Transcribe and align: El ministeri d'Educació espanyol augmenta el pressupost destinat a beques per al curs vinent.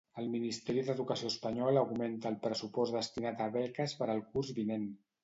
El 0.19 0.27
ministeri 0.35 0.83
d'Educació 0.85 1.29
espanyol 1.33 1.77
augmenta 1.81 2.31
el 2.31 2.37
pressupost 2.45 2.97
destinat 2.97 3.45
a 3.47 3.51
beques 3.59 3.95
per 4.01 4.09
al 4.15 4.25
curs 4.31 4.51
vinent. 4.63 4.89